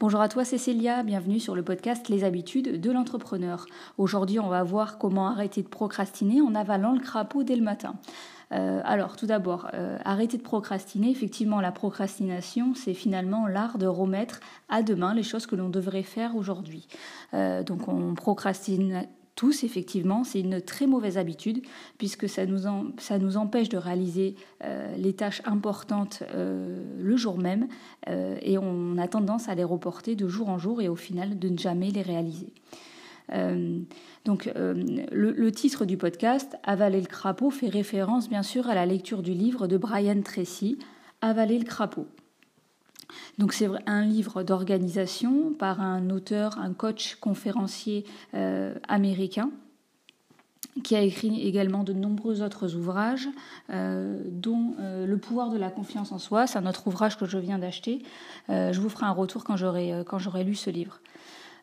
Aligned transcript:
Bonjour 0.00 0.20
à 0.20 0.28
toi 0.28 0.44
Cécilia, 0.44 1.04
bienvenue 1.04 1.38
sur 1.38 1.54
le 1.54 1.62
podcast 1.62 2.08
Les 2.08 2.24
habitudes 2.24 2.80
de 2.80 2.90
l'entrepreneur. 2.90 3.64
Aujourd'hui 3.96 4.40
on 4.40 4.48
va 4.48 4.64
voir 4.64 4.98
comment 4.98 5.28
arrêter 5.28 5.62
de 5.62 5.68
procrastiner 5.68 6.40
en 6.40 6.56
avalant 6.56 6.94
le 6.94 6.98
crapaud 6.98 7.44
dès 7.44 7.54
le 7.54 7.62
matin. 7.62 7.94
Euh, 8.50 8.80
alors 8.84 9.16
tout 9.16 9.26
d'abord, 9.26 9.68
euh, 9.72 9.96
arrêter 10.04 10.36
de 10.36 10.42
procrastiner. 10.42 11.10
Effectivement, 11.10 11.60
la 11.60 11.70
procrastination, 11.70 12.74
c'est 12.74 12.92
finalement 12.92 13.46
l'art 13.46 13.78
de 13.78 13.86
remettre 13.86 14.40
à 14.68 14.82
demain 14.82 15.14
les 15.14 15.22
choses 15.22 15.46
que 15.46 15.54
l'on 15.54 15.68
devrait 15.68 16.02
faire 16.02 16.34
aujourd'hui. 16.34 16.88
Euh, 17.32 17.62
donc 17.62 17.86
on 17.86 18.14
procrastine 18.14 19.06
tous, 19.34 19.64
effectivement, 19.64 20.22
c'est 20.22 20.40
une 20.40 20.60
très 20.60 20.86
mauvaise 20.86 21.18
habitude 21.18 21.62
puisque 21.98 22.28
ça 22.28 22.46
nous, 22.46 22.66
empêche 23.36 23.68
de 23.68 23.76
réaliser 23.76 24.36
euh, 24.62 24.94
les 24.96 25.12
tâches 25.12 25.42
importantes 25.44 26.22
euh, 26.34 26.84
le 26.98 27.16
jour 27.16 27.38
même 27.38 27.66
euh, 28.08 28.36
et 28.42 28.58
on 28.58 28.96
a 28.96 29.08
tendance 29.08 29.48
à 29.48 29.54
les 29.54 29.64
reporter 29.64 30.14
de 30.14 30.28
jour 30.28 30.48
en 30.48 30.58
jour 30.58 30.80
et 30.80 30.88
au 30.88 30.94
final 30.94 31.38
de 31.38 31.48
ne 31.48 31.58
jamais 31.58 31.90
les 31.90 32.02
réaliser. 32.02 32.52
donc 34.24 34.50
le, 34.54 35.50
titre 35.50 35.84
du 35.84 35.96
podcast, 35.96 36.56
Avaler 36.62 37.00
le 37.00 37.06
crapaud, 37.06 37.50
fait 37.50 37.68
référence 37.68 38.28
bien 38.28 38.42
sûr 38.42 38.68
à 38.68 38.74
la 38.74 38.86
lecture 38.86 39.22
du 39.22 39.32
livre 39.32 39.66
de 39.66 39.76
Brian 39.76 40.20
Tracy, 40.22 40.78
Avaler 41.22 41.58
le 41.58 41.64
crapaud. 41.64 42.06
Donc 43.38 43.52
c'est 43.52 43.68
un 43.86 44.04
livre 44.04 44.42
d'organisation 44.42 45.52
par 45.52 45.80
un 45.80 46.10
auteur, 46.10 46.58
un 46.58 46.72
coach 46.72 47.16
conférencier 47.16 48.04
euh, 48.34 48.74
américain 48.88 49.50
qui 50.82 50.96
a 50.96 51.02
écrit 51.02 51.46
également 51.46 51.84
de 51.84 51.92
nombreux 51.92 52.42
autres 52.42 52.74
ouvrages, 52.74 53.28
euh, 53.70 54.20
dont 54.26 54.74
euh, 54.80 55.06
Le 55.06 55.18
pouvoir 55.18 55.50
de 55.50 55.58
la 55.58 55.70
confiance 55.70 56.10
en 56.10 56.18
soi. 56.18 56.48
C'est 56.48 56.58
un 56.58 56.66
autre 56.66 56.88
ouvrage 56.88 57.16
que 57.16 57.26
je 57.26 57.38
viens 57.38 57.58
d'acheter. 57.58 58.02
je 58.48 58.78
vous 58.80 58.88
ferai 58.88 59.06
un 59.06 59.12
retour 59.12 59.44
quand 59.44 59.56
j'aurai 59.56 60.44
lu 60.44 60.54
ce 60.54 60.70
livre. 60.70 61.00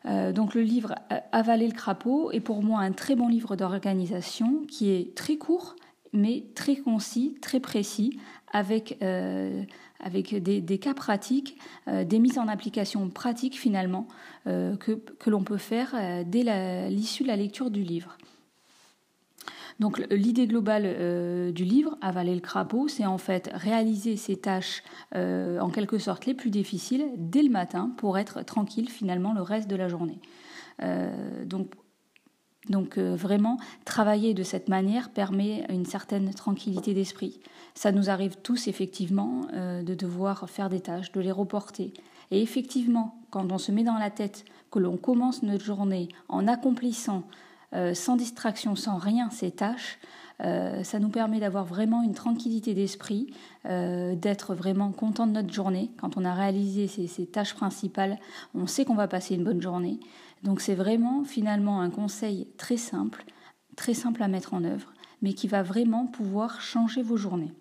donc 0.04 0.54
le 0.54 0.62
livre 0.62 0.94
Avaler 1.32 1.66
le 1.66 1.74
crapaud 1.74 2.30
est 2.32 2.40
pour 2.40 2.62
moi 2.62 2.80
un 2.80 2.92
très 2.92 3.14
bon 3.14 3.28
livre 3.28 3.54
d'organisation 3.56 4.64
qui 4.68 4.90
est 4.90 5.14
très 5.14 5.36
court 5.36 5.76
mais 6.12 6.44
très 6.54 6.76
concis, 6.76 7.36
très 7.40 7.60
précis, 7.60 8.18
avec, 8.52 8.98
euh, 9.02 9.62
avec 10.00 10.34
des, 10.34 10.78
cas 10.78 10.94
pratiques, 10.94 11.58
euh, 11.88 12.04
des 12.04 12.18
mises 12.18 12.38
en 12.38 12.48
application 12.48 13.08
pratiques 13.08 13.58
finalement 13.58 14.06
euh, 14.46 14.76
que, 14.76 14.92
que 14.92 15.30
l'on 15.30 15.42
peut 15.42 15.56
faire 15.56 15.94
dès 16.26 16.88
l'issue 16.90 17.22
de 17.22 17.28
la 17.28 17.36
lecture 17.36 17.70
du 17.70 17.82
livre. 17.82 18.16
Donc 19.80 20.02
l'idée 20.10 20.46
globale 20.46 21.52
du 21.52 21.64
livre, 21.64 21.96
Avaler 22.02 22.34
le 22.34 22.40
crapaud, 22.40 22.88
c'est 22.88 23.06
en 23.06 23.18
fait 23.18 23.50
réaliser 23.54 24.16
ces 24.16 24.36
tâches 24.36 24.84
en 25.14 25.70
quelque 25.70 25.98
sorte 25.98 26.26
les 26.26 26.34
plus 26.34 26.50
difficiles 26.50 27.06
dès 27.16 27.42
le 27.42 27.48
matin 27.48 27.90
pour 27.96 28.18
être 28.18 28.44
tranquille 28.44 28.90
finalement 28.90 29.32
le 29.32 29.40
reste 29.40 29.68
de 29.68 29.74
la 29.74 29.88
journée. 29.88 30.20
donc 31.46 31.72
donc 32.68 32.96
euh, 32.96 33.16
vraiment, 33.16 33.58
travailler 33.84 34.34
de 34.34 34.42
cette 34.42 34.68
manière 34.68 35.10
permet 35.10 35.66
une 35.68 35.84
certaine 35.84 36.32
tranquillité 36.32 36.94
d'esprit. 36.94 37.40
Ça 37.74 37.90
nous 37.90 38.08
arrive 38.08 38.36
tous 38.42 38.68
effectivement 38.68 39.42
euh, 39.52 39.82
de 39.82 39.94
devoir 39.94 40.48
faire 40.48 40.68
des 40.68 40.80
tâches, 40.80 41.10
de 41.12 41.20
les 41.20 41.32
reporter. 41.32 41.92
Et 42.30 42.40
effectivement, 42.40 43.16
quand 43.30 43.50
on 43.50 43.58
se 43.58 43.72
met 43.72 43.82
dans 43.82 43.98
la 43.98 44.10
tête 44.10 44.44
que 44.70 44.78
l'on 44.78 44.96
commence 44.96 45.42
notre 45.42 45.64
journée 45.64 46.08
en 46.28 46.46
accomplissant 46.46 47.24
euh, 47.74 47.94
sans 47.94 48.16
distraction, 48.16 48.76
sans 48.76 48.96
rien 48.96 49.30
ces 49.30 49.50
tâches, 49.50 49.98
ça 50.82 50.98
nous 50.98 51.10
permet 51.10 51.38
d'avoir 51.38 51.64
vraiment 51.64 52.02
une 52.02 52.14
tranquillité 52.14 52.74
d'esprit, 52.74 53.32
d'être 53.64 54.56
vraiment 54.56 54.90
content 54.90 55.28
de 55.28 55.30
notre 55.30 55.52
journée. 55.52 55.92
Quand 56.00 56.16
on 56.16 56.24
a 56.24 56.34
réalisé 56.34 56.88
ces 56.88 57.26
tâches 57.26 57.54
principales, 57.54 58.18
on 58.52 58.66
sait 58.66 58.84
qu'on 58.84 58.96
va 58.96 59.06
passer 59.06 59.36
une 59.36 59.44
bonne 59.44 59.62
journée. 59.62 60.00
Donc 60.42 60.60
c'est 60.60 60.74
vraiment 60.74 61.24
finalement 61.24 61.80
un 61.80 61.90
conseil 61.90 62.48
très 62.56 62.76
simple, 62.76 63.24
très 63.76 63.94
simple 63.94 64.22
à 64.22 64.28
mettre 64.28 64.54
en 64.54 64.64
œuvre, 64.64 64.92
mais 65.22 65.34
qui 65.34 65.46
va 65.46 65.62
vraiment 65.62 66.06
pouvoir 66.06 66.60
changer 66.60 67.02
vos 67.02 67.16
journées. 67.16 67.52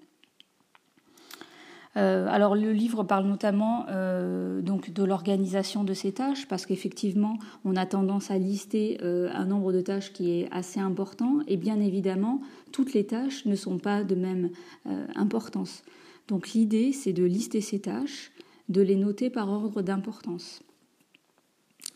Euh, 1.98 2.26
alors 2.30 2.56
le 2.56 2.72
livre 2.72 3.04
parle 3.04 3.28
notamment 3.28 3.86
euh, 3.90 4.62
donc 4.62 4.94
de 4.94 5.04
l'organisation 5.04 5.84
de 5.84 5.94
ces 5.94 6.14
tâches 6.14 6.48
parce 6.48 6.66
qu'effectivement 6.66 7.38
on 7.66 7.76
a 7.76 7.86
tendance 7.86 8.32
à 8.32 8.38
lister 8.38 8.98
euh, 9.04 9.30
un 9.34 9.46
nombre 9.46 9.74
de 9.74 9.82
tâches 9.82 10.14
qui 10.14 10.32
est 10.32 10.48
assez 10.52 10.80
important 10.80 11.40
et 11.48 11.58
bien 11.58 11.82
évidemment 11.82 12.40
toutes 12.72 12.94
les 12.94 13.06
tâches 13.06 13.46
ne 13.46 13.56
sont 13.56 13.78
pas 13.78 14.06
de 14.06 14.16
même 14.16 14.52
importance. 15.16 15.84
Donc 16.30 16.52
l'idée 16.52 16.94
c'est 16.94 17.12
de 17.12 17.26
lister 17.26 17.60
ces 17.60 17.82
tâches, 17.82 18.32
de 18.70 18.82
les 18.82 18.96
noter 18.96 19.30
par 19.30 19.50
ordre 19.50 19.82
d'importance 19.82 20.62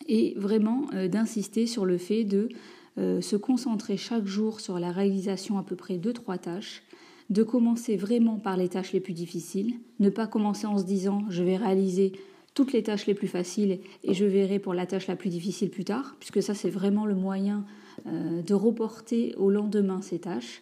et 0.07 0.33
vraiment 0.38 0.85
euh, 0.93 1.07
d'insister 1.07 1.67
sur 1.67 1.85
le 1.85 1.97
fait 1.97 2.23
de 2.23 2.49
euh, 2.97 3.21
se 3.21 3.35
concentrer 3.35 3.97
chaque 3.97 4.25
jour 4.25 4.59
sur 4.59 4.79
la 4.79 4.91
réalisation 4.91 5.57
à 5.57 5.63
peu 5.63 5.75
près 5.75 5.97
de 5.97 6.11
trois 6.11 6.38
tâches, 6.38 6.83
de 7.29 7.43
commencer 7.43 7.97
vraiment 7.97 8.38
par 8.38 8.55
les 8.57 8.69
tâches 8.69 8.94
les 8.94 8.99
plus 8.99 9.13
difficiles, 9.13 9.73
ne 9.99 10.09
pas 10.09 10.27
commencer 10.27 10.67
en 10.67 10.77
se 10.77 10.85
disant 10.85 11.23
je 11.29 11.44
vais 11.44 11.57
réaliser 11.57 12.13
toutes 12.53 12.71
les 12.71 12.83
tâches 12.83 13.05
les 13.05 13.15
plus 13.15 13.27
faciles 13.27 13.79
et 14.03 14.13
je 14.13 14.25
verrai 14.25 14.59
pour 14.59 14.73
la 14.73 14.85
tâche 14.85 15.07
la 15.07 15.17
plus 15.17 15.29
difficile 15.29 15.69
plus 15.69 15.83
tard, 15.83 16.15
puisque 16.19 16.41
ça 16.41 16.53
c'est 16.53 16.69
vraiment 16.69 17.05
le 17.05 17.15
moyen 17.15 17.65
euh, 18.07 18.41
de 18.41 18.53
reporter 18.53 19.33
au 19.38 19.49
lendemain 19.49 20.01
ces 20.01 20.19
tâches. 20.19 20.61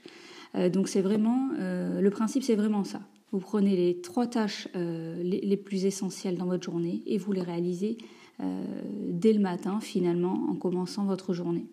donc 0.71 0.87
c'est 0.87 1.01
vraiment 1.01 1.49
le 1.57 2.09
principe 2.09 2.43
c'est 2.43 2.55
vraiment 2.55 2.83
ça. 2.83 3.01
Vous 3.31 3.39
prenez 3.39 3.75
les 3.75 4.01
trois 4.01 4.27
tâches 4.27 4.67
les, 4.75 5.57
plus 5.57 5.85
essentielles 5.85 6.37
dans 6.37 6.45
votre 6.45 6.63
journée 6.63 7.01
et 7.07 7.17
vous 7.17 7.31
les 7.31 7.41
réalisez 7.41 7.97
dès 8.39 9.33
le 9.33 9.39
matin 9.39 9.79
finalement 9.79 10.47
en 10.49 10.55
commençant 10.55 11.05
votre 11.05 11.33
journée. 11.33 11.65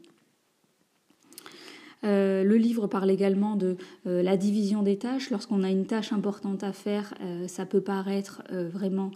Euh, 2.03 2.44
le 2.44 2.56
livre 2.56 2.87
parle 2.87 3.10
également 3.10 3.56
de 3.56 3.76
euh, 4.06 4.22
la 4.22 4.37
division 4.37 4.82
des 4.82 4.97
tâches. 4.97 5.31
Lorsqu'on 5.31 5.62
a 5.62 5.71
une 5.71 5.87
tâche 5.87 6.12
importante 6.12 6.65
à 6.65 6.72
faire, 6.72 7.15
ça 7.47 7.66
peut 7.66 7.81
paraître 7.81 8.43
vraiment 8.50 9.10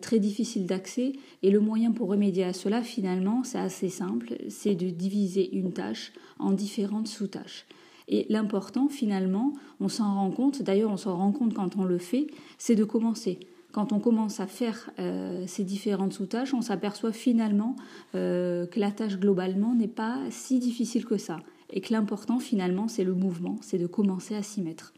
très 0.00 0.18
difficile 0.18 0.66
d'accès. 0.66 1.14
Et 1.42 1.50
le 1.50 1.60
moyen 1.60 1.92
pour 1.92 2.08
remédier 2.08 2.44
à 2.44 2.52
cela, 2.52 2.82
finalement, 2.82 3.42
c'est 3.44 3.58
assez 3.58 3.88
simple, 3.88 4.34
c'est 4.48 4.74
de 4.74 4.90
diviser 4.90 5.54
une 5.56 5.72
tâche 5.72 6.12
en 6.38 6.52
différentes 6.52 7.08
sous-tâches. 7.08 7.66
Et 8.08 8.26
l'important, 8.28 8.88
finalement, 8.88 9.54
on 9.80 9.88
s'en 9.88 10.14
rend 10.14 10.30
compte, 10.30 10.62
d'ailleurs 10.62 10.90
on 10.90 10.96
s'en 10.96 11.16
rend 11.16 11.32
compte 11.32 11.54
quand 11.54 11.76
on 11.76 11.84
le 11.84 11.98
fait, 11.98 12.26
c'est 12.58 12.74
de 12.74 12.84
commencer 12.84 13.38
quand 13.72 13.92
on 13.92 13.98
commence 13.98 14.38
à 14.38 14.46
faire 14.46 14.90
euh, 14.98 15.44
ces 15.46 15.64
différentes 15.64 16.12
sous-tâches, 16.12 16.54
on 16.54 16.60
s'aperçoit 16.60 17.12
finalement 17.12 17.74
euh, 18.14 18.66
que 18.66 18.78
la 18.78 18.92
tâche 18.92 19.18
globalement 19.18 19.74
n'est 19.74 19.88
pas 19.88 20.18
si 20.30 20.58
difficile 20.58 21.06
que 21.06 21.16
ça. 21.16 21.40
Et 21.70 21.80
que 21.80 21.92
l'important 21.92 22.38
finalement, 22.38 22.86
c'est 22.86 23.02
le 23.02 23.14
mouvement, 23.14 23.56
c'est 23.62 23.78
de 23.78 23.86
commencer 23.86 24.34
à 24.34 24.42
s'y 24.42 24.60
mettre. 24.60 24.92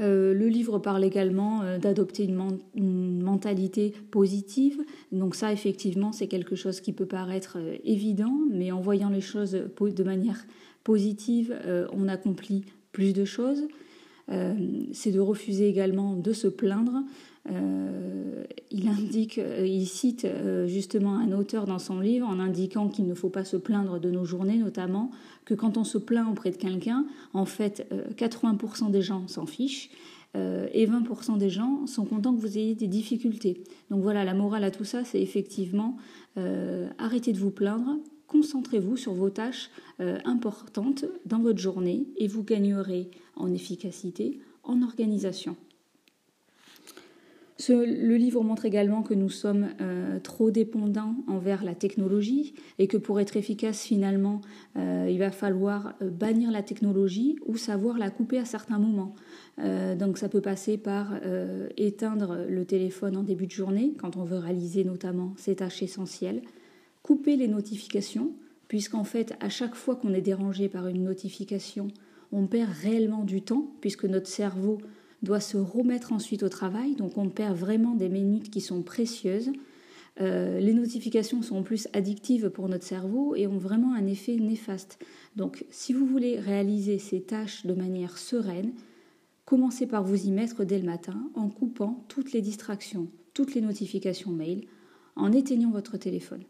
Euh, 0.00 0.34
le 0.34 0.48
livre 0.48 0.80
parle 0.80 1.04
également 1.04 1.78
d'adopter 1.78 2.24
une, 2.24 3.22
mentalité 3.22 3.94
positive. 4.10 4.84
Donc 5.12 5.36
ça, 5.36 5.52
effectivement, 5.52 6.10
c'est 6.10 6.26
quelque 6.26 6.56
chose 6.56 6.80
qui 6.80 6.92
peut 6.92 7.06
paraître 7.06 7.58
évident, 7.84 8.36
mais 8.50 8.72
en 8.72 8.80
voyant 8.80 9.08
les 9.08 9.20
choses 9.20 9.52
de 9.52 10.04
manière 10.04 10.44
positive, 10.82 11.56
on 11.92 12.08
accomplit 12.08 12.64
plus 12.90 13.12
de 13.12 13.24
choses. 13.24 13.68
Euh, 14.30 14.54
c'est 14.92 15.10
de 15.10 15.20
refuser 15.20 15.68
également 15.68 16.14
de 16.16 16.32
se 16.32 16.48
plaindre. 16.48 17.02
Euh, 17.50 18.44
il 18.70 18.88
indique, 18.88 19.36
euh, 19.38 19.66
il 19.66 19.86
cite 19.86 20.26
justement 20.66 21.16
un 21.18 21.32
auteur 21.32 21.66
dans 21.66 21.78
son 21.78 22.00
livre 22.00 22.26
en 22.26 22.40
indiquant 22.40 22.88
qu'il 22.88 23.06
ne 23.06 23.14
faut 23.14 23.28
pas 23.28 23.44
se 23.44 23.56
plaindre 23.56 24.00
de 24.00 24.10
nos 24.10 24.24
journées, 24.24 24.56
notamment 24.56 25.10
que 25.44 25.54
quand 25.54 25.76
on 25.76 25.84
se 25.84 25.98
plaint 25.98 26.30
auprès 26.30 26.50
de 26.50 26.56
quelqu'un, 26.56 27.04
en 27.34 27.44
fait, 27.44 27.86
80% 28.16 28.90
des 28.90 29.02
gens 29.02 29.28
s'en 29.28 29.46
fichent 29.46 29.90
et 30.36 30.86
20% 30.86 31.38
des 31.38 31.50
gens 31.50 31.86
sont 31.86 32.04
contents 32.06 32.34
que 32.34 32.40
vous 32.40 32.58
ayez 32.58 32.74
des 32.74 32.88
difficultés. 32.88 33.62
Donc 33.90 34.02
voilà, 34.02 34.24
la 34.24 34.34
morale 34.34 34.64
à 34.64 34.72
tout 34.72 34.84
ça, 34.84 35.04
c'est 35.04 35.20
effectivement 35.20 35.96
arrêtez 36.98 37.32
de 37.32 37.38
vous 37.38 37.50
plaindre, 37.50 37.98
concentrez-vous 38.34 38.96
sur 38.96 39.14
vos 39.14 39.30
tâches 39.30 39.70
euh, 40.00 40.18
importantes 40.24 41.04
dans 41.24 41.38
votre 41.38 41.60
journée 41.60 42.08
et 42.16 42.26
vous 42.26 42.42
gagnerez 42.42 43.08
en 43.36 43.52
efficacité, 43.52 44.40
en 44.64 44.82
organisation. 44.82 45.54
le 47.68 48.16
livre 48.16 48.42
montre 48.42 48.64
également 48.64 49.02
que 49.02 49.14
nous 49.14 49.30
sommes 49.30 49.68
euh, 49.80 50.18
trop 50.18 50.50
dépendants 50.50 51.14
envers 51.28 51.62
la 51.62 51.76
technologie 51.76 52.54
et 52.80 52.88
que 52.88 52.96
pour 52.96 53.20
être 53.20 53.36
efficace 53.36 53.84
finalement, 53.84 54.40
euh, 54.76 55.06
il 55.08 55.20
va 55.20 55.30
falloir 55.30 55.94
bannir 56.00 56.50
la 56.50 56.64
technologie 56.64 57.38
ou 57.46 57.56
savoir 57.56 57.98
la 57.98 58.10
couper 58.10 58.38
à 58.38 58.44
certains 58.44 58.80
moments. 58.80 59.14
donc 59.96 60.18
ça 60.18 60.28
peut 60.28 60.40
passer 60.40 60.76
par 60.76 61.06
éteindre 61.76 62.38
le 62.48 62.64
téléphone 62.64 63.16
en 63.16 63.22
début 63.22 63.46
de 63.46 63.52
journée 63.52 63.94
quand 63.96 64.16
on 64.16 64.24
veut 64.24 64.38
réaliser 64.38 64.82
notamment 64.82 65.34
ces 65.36 65.54
tâches 65.54 65.84
essentielles, 65.84 66.42
couper 67.04 67.36
les 67.36 67.48
notifications, 67.48 68.32
puisqu'en 68.66 69.04
fait, 69.04 69.36
à 69.38 69.50
chaque 69.50 69.76
fois 69.76 69.94
qu'on 69.94 70.14
est 70.14 70.22
dérangé 70.22 70.68
par 70.68 70.88
une 70.88 71.04
notification, 71.04 71.88
on 72.32 72.48
perd 72.48 72.70
réellement 72.72 73.22
du 73.22 73.42
temps, 73.42 73.70
puisque 73.80 74.06
notre 74.06 74.26
cerveau 74.26 74.78
doit 75.22 75.40
se 75.40 75.58
remettre 75.58 76.12
ensuite 76.12 76.42
au 76.42 76.48
travail, 76.48 76.96
donc 76.96 77.16
on 77.18 77.28
perd 77.28 77.56
vraiment 77.56 77.94
des 77.94 78.08
minutes 78.08 78.50
qui 78.50 78.60
sont 78.60 78.82
précieuses. 78.82 79.52
Euh, 80.20 80.58
les 80.60 80.72
notifications 80.72 81.42
sont 81.42 81.62
plus 81.62 81.88
addictives 81.92 82.48
pour 82.48 82.68
notre 82.68 82.84
cerveau 82.84 83.36
et 83.36 83.46
ont 83.46 83.58
vraiment 83.58 83.94
un 83.94 84.06
effet 84.06 84.36
néfaste. 84.36 84.98
Donc 85.36 85.66
si 85.70 85.92
vous 85.92 86.06
voulez 86.06 86.40
réaliser 86.40 86.98
ces 86.98 87.20
tâches 87.20 87.66
de 87.66 87.74
manière 87.74 88.16
sereine, 88.16 88.72
commencez 89.44 89.86
par 89.86 90.04
vous 90.04 90.26
y 90.26 90.30
mettre 90.30 90.64
dès 90.64 90.78
le 90.78 90.86
matin 90.86 91.30
en 91.34 91.50
coupant 91.50 92.04
toutes 92.08 92.32
les 92.32 92.40
distractions, 92.40 93.08
toutes 93.34 93.54
les 93.54 93.60
notifications 93.60 94.30
mail, 94.30 94.64
en 95.16 95.32
éteignant 95.32 95.70
votre 95.70 95.96
téléphone. 95.98 96.44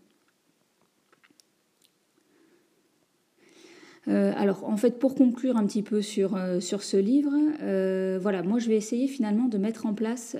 Euh, 4.08 4.32
alors, 4.36 4.64
en 4.64 4.76
fait, 4.76 4.98
pour 4.98 5.14
conclure 5.14 5.56
un 5.56 5.66
petit 5.66 5.82
peu 5.82 6.02
sur, 6.02 6.36
euh, 6.36 6.60
ce 6.60 6.96
livre, 6.96 7.32
euh, 7.62 8.18
voilà, 8.20 8.42
moi 8.42 8.58
je 8.58 8.68
vais 8.68 8.76
essayer 8.76 9.08
finalement 9.08 9.48
de 9.48 9.56
mettre 9.58 9.86
en 9.86 9.94
place 9.94 10.36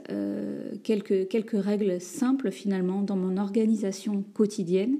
quelques, 0.82 1.28
quelques 1.28 1.62
règles 1.62 2.00
simples 2.00 2.50
finalement 2.50 3.02
dans 3.02 3.16
mon 3.16 3.36
organisation 3.36 4.24
quotidienne. 4.34 4.98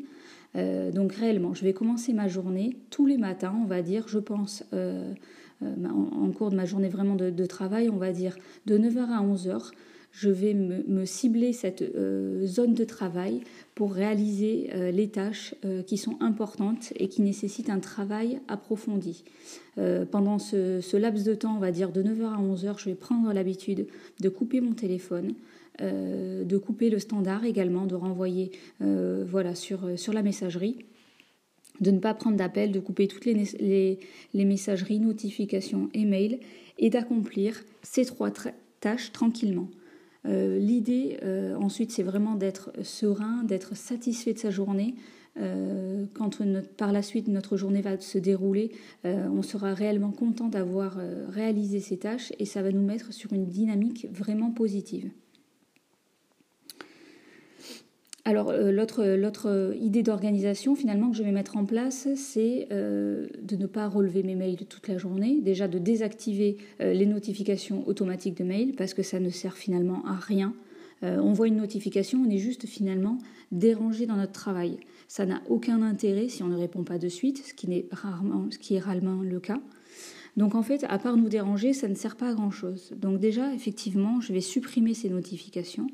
donc 0.54 1.12
réellement, 1.14 1.52
je 1.54 1.64
vais 1.64 1.72
commencer 1.72 2.12
ma 2.12 2.28
journée 2.28 2.76
tous 2.90 3.06
les 3.06 3.18
matins, 3.18 3.54
on 3.60 3.66
va 3.66 3.82
dire, 3.82 4.06
je 4.08 4.18
pense, 4.18 4.64
en, 4.72 6.30
cours 6.30 6.50
de 6.50 6.56
ma 6.56 6.64
journée 6.64 6.88
vraiment 6.88 7.16
de, 7.16 7.30
de 7.30 7.46
travail, 7.46 7.90
on 7.90 7.96
va 7.96 8.12
dire 8.12 8.36
de 8.66 8.78
9h 8.78 9.10
à 9.10 9.22
11h 9.22 9.72
je 10.14 10.30
vais 10.30 10.54
me, 10.54 11.04
cibler 11.04 11.52
cette 11.52 11.82
euh, 11.82 12.46
zone 12.46 12.72
de 12.72 12.84
travail 12.84 13.40
pour 13.74 13.92
réaliser 13.92 14.70
euh, 14.72 14.92
les 14.92 15.08
tâches 15.08 15.56
euh, 15.64 15.82
qui 15.82 15.98
sont 15.98 16.16
importantes 16.20 16.92
et 16.96 17.08
qui 17.08 17.20
nécessitent 17.20 17.68
un 17.68 17.80
travail 17.80 18.40
approfondi. 18.48 19.24
pendant 20.12 20.38
ce, 20.38 20.96
laps 20.96 21.24
de 21.24 21.34
temps, 21.34 21.56
on 21.56 21.58
va 21.58 21.72
dire 21.72 21.90
de 21.90 22.00
9h 22.00 22.26
à 22.26 22.40
11h, 22.40 22.78
je 22.78 22.84
vais 22.84 22.94
prendre 22.94 23.32
l'habitude 23.32 23.88
de 24.20 24.28
couper 24.28 24.60
mon 24.60 24.72
téléphone, 24.72 25.34
de 25.80 26.56
couper 26.58 26.90
le 26.90 27.00
standard 27.00 27.44
également, 27.44 27.86
de 27.86 27.96
renvoyer 27.96 28.52
voilà, 28.78 29.56
sur, 29.56 29.98
sur 29.98 30.12
la 30.12 30.22
messagerie 30.22 30.76
de 31.80 31.90
ne 31.90 31.98
pas 31.98 32.14
prendre 32.14 32.36
d'appel, 32.36 32.70
de 32.70 32.78
couper 32.78 33.08
toutes 33.08 33.24
les, 33.24 33.98
les, 34.32 34.44
messageries, 34.44 35.00
notifications 35.00 35.88
et 35.92 36.04
mails 36.04 36.38
et 36.78 36.88
d'accomplir 36.88 37.64
ces 37.82 38.04
trois 38.04 38.30
tâches 38.80 39.10
tranquillement. 39.10 39.68
Euh, 40.26 40.58
l'idée, 40.58 41.18
euh, 41.22 41.54
ensuite, 41.56 41.90
c'est 41.92 42.02
vraiment 42.02 42.34
d'être 42.34 42.70
serein, 42.82 43.44
d'être 43.44 43.76
satisfait 43.76 44.32
de 44.32 44.38
sa 44.38 44.50
journée. 44.50 44.94
Euh, 45.36 46.06
quand 46.14 46.38
par 46.76 46.92
la 46.92 47.02
suite 47.02 47.26
notre 47.26 47.56
journée 47.56 47.80
va 47.80 47.98
se 47.98 48.18
dérouler, 48.18 48.70
on 49.04 49.42
sera 49.42 49.74
réellement 49.74 50.12
content 50.12 50.48
d'avoir 50.48 50.98
réalisé 51.28 51.80
ces 51.80 51.98
tâches 51.98 52.32
et 52.38 52.44
ça 52.44 52.62
va 52.62 52.70
nous 52.70 52.84
mettre 52.84 53.12
sur 53.12 53.32
une 53.32 53.46
dynamique 53.46 54.06
vraiment 54.12 54.52
positive. 54.52 55.10
Alors 58.26 58.48
euh, 58.48 58.72
l'autre 58.72 59.74
idée 59.78 60.02
d'organisation 60.02 60.74
finalement 60.74 61.10
que 61.10 61.16
je 61.16 61.22
vais 61.22 61.30
mettre 61.30 61.58
en 61.58 61.66
place, 61.66 62.08
c'est 62.16 62.68
euh, 62.72 63.26
de 63.42 63.56
ne 63.56 63.66
pas 63.66 63.86
relever 63.86 64.22
mes 64.22 64.34
mails 64.34 64.56
toute 64.66 64.88
la 64.88 64.96
journée, 64.96 65.40
déjà 65.42 65.68
de 65.68 65.78
désactiver 65.78 66.56
euh, 66.80 66.94
les 66.94 67.04
notifications 67.04 67.86
automatiques 67.86 68.38
de 68.38 68.44
mails 68.44 68.74
parce 68.76 68.94
que 68.94 69.02
ça 69.02 69.20
ne 69.20 69.28
sert 69.28 69.56
finalement 69.56 70.02
à 70.06 70.14
rien. 70.14 70.54
on 71.02 71.34
voit 71.34 71.48
une 71.48 71.56
notification, 71.56 72.24
on 72.26 72.30
est 72.30 72.38
juste 72.38 72.66
finalement 72.66 73.18
dérangé 73.52 74.06
dans 74.06 74.16
notre 74.16 74.32
travail. 74.32 74.78
Ça 75.06 75.26
n'a 75.26 75.42
aucun 75.50 75.82
intérêt 75.82 76.30
si 76.30 76.42
on 76.42 76.48
ne 76.48 76.56
répond 76.56 76.82
pas 76.82 76.96
de 76.96 77.08
suite, 77.08 77.44
ce 77.46 77.52
qui, 77.52 77.70
est 77.74 77.88
rarement, 77.92 78.46
ce 78.50 78.58
qui 78.58 78.76
est 78.76 78.80
rarement 78.80 79.20
le 79.20 79.38
cas. 79.38 79.60
Donc 80.38 80.54
en 80.54 80.62
fait, 80.62 80.86
à 80.88 80.98
part 80.98 81.18
nous 81.18 81.28
déranger, 81.28 81.74
ça 81.74 81.88
ne 81.88 81.94
sert 81.94 82.16
pas 82.16 82.30
à 82.30 82.34
grand-chose. 82.34 82.94
Donc 82.96 83.20
déjà, 83.20 83.52
effectivement, 83.52 84.22
je 84.22 84.32
vais 84.32 84.40
supprimer 84.40 84.94
ces 84.94 85.10
notifications 85.10 85.88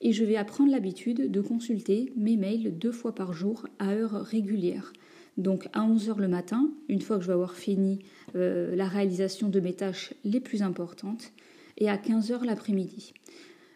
et 0.00 0.12
je 0.12 0.24
vais 0.24 0.36
apprendre 0.36 0.70
l'habitude 0.70 1.30
de 1.30 1.40
consulter 1.40 2.12
mes 2.16 2.36
mails 2.36 2.78
deux 2.78 2.92
fois 2.92 3.14
par 3.14 3.32
jour 3.32 3.66
à 3.78 3.94
heure 3.94 4.12
régulière. 4.12 4.92
Donc 5.36 5.68
à 5.72 5.86
11h 5.86 6.18
le 6.18 6.28
matin, 6.28 6.70
une 6.88 7.00
fois 7.00 7.16
que 7.16 7.22
je 7.22 7.28
vais 7.28 7.34
avoir 7.34 7.54
fini 7.54 8.00
euh, 8.34 8.74
la 8.74 8.86
réalisation 8.86 9.48
de 9.48 9.60
mes 9.60 9.72
tâches 9.72 10.14
les 10.24 10.40
plus 10.40 10.62
importantes, 10.62 11.32
et 11.76 11.88
à 11.88 11.96
15h 11.96 12.44
l'après-midi. 12.44 13.14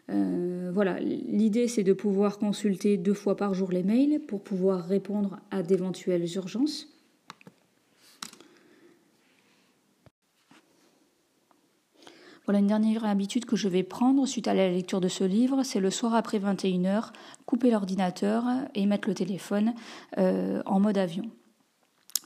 Euh, 0.09 0.71
voilà, 0.73 0.99
l'idée 0.99 1.69
c'est 1.69 1.83
de 1.83 1.93
pouvoir 1.93 2.37
consulter 2.37 2.97
deux 2.97 3.13
fois 3.13 3.37
par 3.37 3.53
jour 3.53 3.71
les 3.71 3.83
mails 3.83 4.19
pour 4.27 4.43
pouvoir 4.43 4.85
répondre 4.85 5.39
à 5.51 5.63
d'éventuelles 5.63 6.27
urgences. 6.35 6.92
Une 12.55 12.67
dernière 12.67 13.05
habitude 13.05 13.45
que 13.45 13.55
je 13.55 13.67
vais 13.67 13.83
prendre 13.83 14.27
suite 14.27 14.47
à 14.47 14.53
la 14.53 14.69
lecture 14.69 15.01
de 15.01 15.07
ce 15.07 15.23
livre, 15.23 15.63
c'est 15.63 15.79
le 15.79 15.89
soir 15.89 16.13
après 16.13 16.37
21h, 16.37 17.09
couper 17.45 17.71
l'ordinateur 17.71 18.43
et 18.75 18.85
mettre 18.85 19.07
le 19.07 19.15
téléphone 19.15 19.73
euh, 20.19 20.61
en 20.65 20.79
mode 20.79 20.97
avion. 20.97 21.23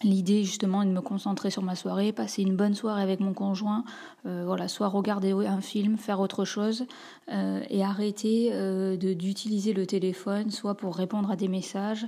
L'idée 0.03 0.43
justement 0.43 0.83
est 0.83 0.85
de 0.85 0.91
me 0.91 1.01
concentrer 1.01 1.49
sur 1.49 1.63
ma 1.63 1.75
soirée, 1.75 2.11
passer 2.11 2.43
une 2.43 2.55
bonne 2.55 2.75
soirée 2.75 3.01
avec 3.01 3.19
mon 3.19 3.33
conjoint, 3.33 3.83
euh, 4.27 4.43
voilà, 4.45 4.67
soit 4.67 4.89
regarder 4.89 5.31
un 5.31 5.61
film, 5.61 5.97
faire 5.97 6.19
autre 6.19 6.45
chose, 6.45 6.85
euh, 7.31 7.61
et 7.69 7.83
arrêter 7.83 8.51
d'utiliser 8.97 9.73
le 9.73 9.87
téléphone, 9.87 10.51
soit 10.51 10.75
pour 10.75 10.95
répondre 10.95 11.31
à 11.31 11.35
des 11.35 11.47
messages, 11.47 12.05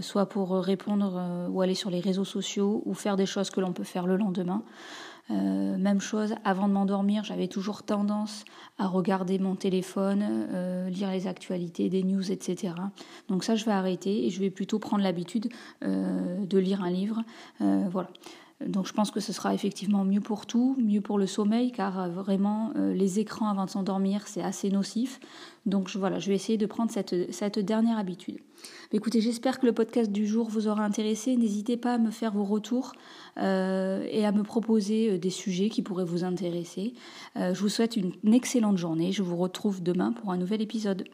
soit 0.00 0.26
pour 0.26 0.50
répondre 0.52 1.48
ou 1.50 1.60
aller 1.60 1.74
sur 1.74 1.90
les 1.90 2.00
réseaux 2.00 2.24
sociaux, 2.24 2.82
ou 2.84 2.94
faire 2.94 3.16
des 3.16 3.26
choses 3.26 3.50
que 3.50 3.60
l'on 3.60 3.72
peut 3.72 3.84
faire 3.84 4.06
le 4.06 4.16
lendemain. 4.16 4.62
Euh, 5.30 5.76
même 5.76 6.00
chose, 6.00 6.34
avant 6.44 6.68
de 6.68 6.72
m'endormir, 6.72 7.24
j'avais 7.24 7.48
toujours 7.48 7.82
tendance 7.82 8.44
à 8.78 8.86
regarder 8.86 9.38
mon 9.38 9.56
téléphone, 9.56 10.24
euh, 10.52 10.88
lire 10.88 11.10
les 11.10 11.26
actualités, 11.26 11.88
des 11.88 12.02
news, 12.02 12.30
etc. 12.30 12.74
Donc 13.28 13.44
ça, 13.44 13.56
je 13.56 13.64
vais 13.64 13.72
arrêter 13.72 14.26
et 14.26 14.30
je 14.30 14.40
vais 14.40 14.50
plutôt 14.50 14.78
prendre 14.78 15.02
l'habitude 15.02 15.48
euh, 15.82 16.44
de 16.44 16.58
lire 16.58 16.82
un 16.82 16.90
livre. 16.90 17.22
voilà. 17.60 18.08
Donc 18.64 18.86
je 18.86 18.92
pense 18.92 19.10
que 19.10 19.20
ce 19.20 19.32
sera 19.32 19.52
effectivement 19.52 20.04
mieux 20.04 20.20
pour 20.20 20.46
tout, 20.46 20.76
mieux 20.78 21.00
pour 21.00 21.18
le 21.18 21.26
sommeil, 21.26 21.72
car 21.72 22.08
vraiment 22.10 22.72
les 22.74 23.18
écrans 23.18 23.48
avant 23.48 23.66
de 23.66 23.70
s'endormir, 23.70 24.26
c'est 24.26 24.42
assez 24.42 24.70
nocif. 24.70 25.20
Donc 25.66 25.94
voilà, 25.94 26.18
je 26.18 26.28
vais 26.28 26.34
essayer 26.34 26.56
de 26.56 26.66
prendre 26.66 26.90
cette, 26.90 27.32
cette 27.32 27.58
dernière 27.58 27.98
habitude. 27.98 28.38
Écoutez, 28.92 29.20
j'espère 29.20 29.58
que 29.58 29.66
le 29.66 29.72
podcast 29.72 30.12
du 30.12 30.26
jour 30.26 30.48
vous 30.48 30.68
aura 30.68 30.84
intéressé. 30.84 31.36
N'hésitez 31.36 31.76
pas 31.76 31.94
à 31.94 31.98
me 31.98 32.10
faire 32.10 32.32
vos 32.32 32.44
retours 32.44 32.92
euh, 33.38 34.06
et 34.10 34.24
à 34.24 34.32
me 34.32 34.42
proposer 34.42 35.10
euh, 35.10 35.18
des 35.18 35.30
sujets 35.30 35.68
qui 35.68 35.82
pourraient 35.82 36.04
vous 36.04 36.24
intéresser. 36.24 36.94
Euh, 37.36 37.52
je 37.52 37.60
vous 37.60 37.68
souhaite 37.68 37.96
une 37.96 38.12
excellente 38.32 38.78
journée. 38.78 39.12
Je 39.12 39.22
vous 39.22 39.36
retrouve 39.36 39.82
demain 39.82 40.12
pour 40.12 40.30
un 40.30 40.36
nouvel 40.36 40.62
épisode. 40.62 41.04